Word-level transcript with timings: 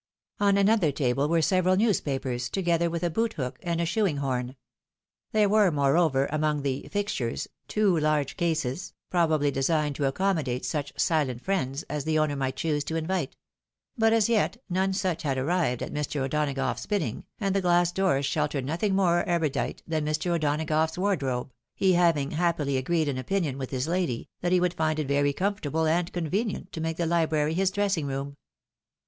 On 0.39 0.57
another 0.57 0.91
table 0.91 1.27
were 1.29 1.43
several 1.43 1.75
news 1.75 2.01
papers, 2.01 2.49
together 2.49 2.89
with 2.89 3.03
a 3.03 3.11
boot 3.11 3.33
hook 3.33 3.59
and 3.61 3.79
a 3.79 3.85
shoeingrhom. 3.85 4.55
There 5.31 5.47
were, 5.47 5.69
moreover, 5.69 6.27
among" 6.31 6.63
the 6.63 6.87
fixtures," 6.91 7.47
two 7.67 7.99
large 7.99 8.35
cases, 8.35 8.93
pro 9.11 9.27
bably 9.27 9.53
designed 9.53 9.95
to 9.97 10.07
accommodate 10.07 10.65
such" 10.65 10.91
silent 10.99 11.43
friends" 11.43 11.83
as 11.87 12.03
the 12.03 12.15
264 12.15 12.15
THE 12.15 12.15
WIDOW 12.15 12.33
MAEEIED. 12.33 12.33
owner 12.33 12.39
might 12.39 12.55
otoose 12.55 12.85
to 12.87 12.95
invite; 12.95 13.35
but 13.95 14.11
as 14.11 14.27
yet, 14.27 14.57
none 14.67 14.91
such 14.93 15.21
had 15.21 15.37
ar 15.37 15.45
rived 15.45 15.83
at 15.83 15.93
Mr. 15.93 16.21
O'Donagough's 16.21 16.87
bidding, 16.87 17.23
and 17.39 17.55
the 17.55 17.61
glass 17.61 17.91
doors 17.91 18.25
sheltered 18.25 18.65
nothing 18.65 18.95
more 18.95 19.23
erudite 19.29 19.83
than 19.85 20.03
Mr. 20.07 20.31
O'Donagough's 20.31 20.97
ward 20.97 21.21
robe, 21.21 21.51
he 21.75 21.93
having 21.93 22.31
happily 22.31 22.75
agreed 22.75 23.07
in 23.07 23.19
opinion 23.19 23.55
vrith 23.55 23.69
his 23.69 23.87
lady, 23.87 24.29
that 24.41 24.51
he 24.51 24.59
would 24.59 24.73
find 24.73 24.97
it 24.97 25.07
very 25.07 25.31
comfortable 25.31 25.85
and 25.85 26.11
convenient 26.11 26.71
to 26.71 26.81
make 26.81 26.97
the 26.97 27.05
library 27.05 27.53
his 27.53 27.69
dressing 27.69 28.07
room. 28.07 28.35